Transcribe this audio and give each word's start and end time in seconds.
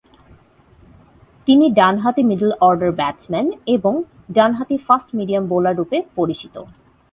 তিনি 1.47 1.65
ডানহাতি 1.79 2.23
middle 2.29 2.51
order 2.67 2.91
batsman 2.99 3.47
এবং 3.75 3.93
ডানহাতি 4.35 4.77
ফাস্ট 4.87 5.09
মিডিয়াম 5.17 5.43
বোলাররূপে 5.51 5.97
পরিচিত। 6.17 6.55